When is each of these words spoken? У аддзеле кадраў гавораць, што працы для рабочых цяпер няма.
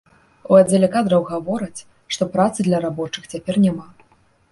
У 0.51 0.55
аддзеле 0.59 0.87
кадраў 0.95 1.21
гавораць, 1.31 1.85
што 2.17 2.27
працы 2.37 2.59
для 2.69 2.77
рабочых 2.87 3.29
цяпер 3.35 3.55
няма. 3.67 3.87